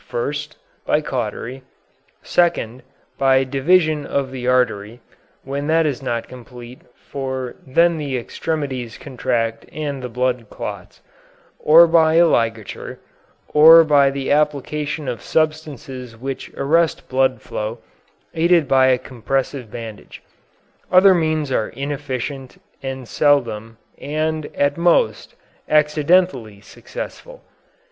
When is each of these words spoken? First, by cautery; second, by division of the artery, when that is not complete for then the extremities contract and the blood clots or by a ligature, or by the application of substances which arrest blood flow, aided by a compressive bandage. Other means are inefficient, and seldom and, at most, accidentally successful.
First, 0.07 0.57
by 0.83 1.01
cautery; 1.01 1.61
second, 2.23 2.81
by 3.19 3.43
division 3.43 4.03
of 4.03 4.31
the 4.31 4.47
artery, 4.47 4.99
when 5.43 5.67
that 5.67 5.85
is 5.85 6.01
not 6.01 6.27
complete 6.27 6.81
for 7.11 7.55
then 7.67 7.99
the 7.99 8.17
extremities 8.17 8.97
contract 8.97 9.67
and 9.71 10.01
the 10.01 10.09
blood 10.09 10.47
clots 10.49 11.01
or 11.59 11.85
by 11.85 12.15
a 12.15 12.25
ligature, 12.25 12.97
or 13.49 13.83
by 13.83 14.09
the 14.09 14.31
application 14.31 15.07
of 15.07 15.21
substances 15.21 16.17
which 16.17 16.49
arrest 16.55 17.07
blood 17.07 17.39
flow, 17.39 17.77
aided 18.33 18.67
by 18.67 18.87
a 18.87 18.97
compressive 18.97 19.69
bandage. 19.69 20.23
Other 20.91 21.13
means 21.13 21.51
are 21.51 21.69
inefficient, 21.69 22.59
and 22.81 23.07
seldom 23.07 23.77
and, 23.99 24.47
at 24.55 24.77
most, 24.77 25.35
accidentally 25.69 26.59
successful. 26.59 27.43